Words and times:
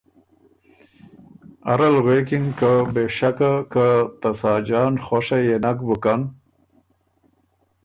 اره 1.71 1.87
ل 1.93 1.97
غوېکِن 2.03 2.45
که 2.59 2.71
”بې 2.93 3.05
شکه 3.17 3.51
که 3.73 3.85
ته 4.21 4.29
ساجان 4.41 4.93
خؤشه 5.05 5.39
يې 5.47 5.57
نک 5.63 5.79
بُکن 5.87 6.21